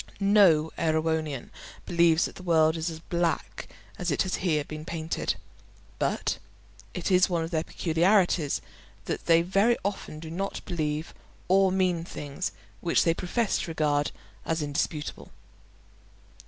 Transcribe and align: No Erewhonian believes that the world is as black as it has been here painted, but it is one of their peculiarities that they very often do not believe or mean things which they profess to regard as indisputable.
No 0.19 0.71
Erewhonian 0.79 1.51
believes 1.85 2.25
that 2.25 2.33
the 2.33 2.41
world 2.41 2.75
is 2.75 2.89
as 2.89 2.97
black 3.01 3.67
as 3.99 4.09
it 4.09 4.23
has 4.23 4.33
been 4.37 4.41
here 4.41 4.63
painted, 4.63 5.35
but 5.99 6.39
it 6.95 7.11
is 7.11 7.29
one 7.29 7.43
of 7.43 7.51
their 7.51 7.63
peculiarities 7.63 8.61
that 9.05 9.27
they 9.27 9.43
very 9.43 9.77
often 9.85 10.19
do 10.19 10.31
not 10.31 10.65
believe 10.65 11.13
or 11.47 11.71
mean 11.71 12.03
things 12.03 12.51
which 12.79 13.03
they 13.03 13.13
profess 13.13 13.59
to 13.59 13.67
regard 13.69 14.11
as 14.43 14.63
indisputable. 14.63 15.29